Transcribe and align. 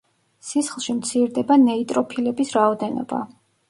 სისხლში 0.51 0.95
მცირდება 1.03 1.59
ნეიტროფილების 1.69 2.59
რაოდენობა. 2.61 3.27